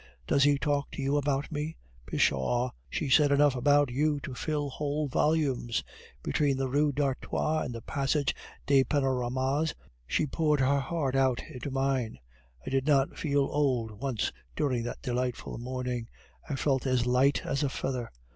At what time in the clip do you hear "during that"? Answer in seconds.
14.55-15.03